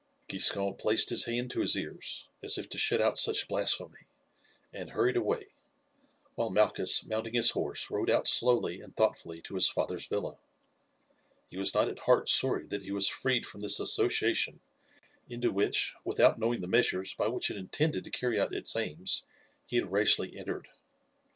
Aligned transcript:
Giscon 0.27 0.73
placed 0.79 1.09
his 1.11 1.25
hand 1.25 1.51
to 1.51 1.59
his 1.61 1.77
ears 1.77 2.27
as 2.41 2.57
if 2.57 2.67
to 2.69 2.77
shut 2.79 2.99
out 2.99 3.19
such 3.19 3.47
blasphemy, 3.47 4.07
and 4.73 4.89
hurried 4.89 5.15
away, 5.15 5.49
while 6.33 6.49
Malchus, 6.49 7.05
mounting 7.05 7.35
his 7.35 7.51
horse, 7.51 7.91
rode 7.91 8.09
out 8.09 8.25
slowly 8.25 8.81
and 8.81 8.95
thoughtfully 8.95 9.43
to 9.43 9.53
his 9.53 9.69
father's 9.69 10.07
villa. 10.07 10.39
He 11.51 11.57
was 11.59 11.75
not 11.75 11.87
at 11.87 11.99
heart 11.99 12.29
sorry 12.29 12.65
that 12.65 12.81
he 12.81 12.91
was 12.91 13.07
freed 13.07 13.45
from 13.45 13.61
this 13.61 13.79
association 13.79 14.59
into 15.29 15.51
which, 15.51 15.93
without 16.03 16.39
knowing 16.39 16.61
the 16.61 16.67
measures 16.67 17.13
by 17.13 17.27
which 17.27 17.51
it 17.51 17.57
intended 17.57 18.03
to 18.03 18.09
carry 18.09 18.39
out 18.39 18.55
its 18.55 18.75
aims, 18.75 19.23
he 19.67 19.75
had 19.75 19.91
rashly 19.91 20.35
entered. 20.35 20.67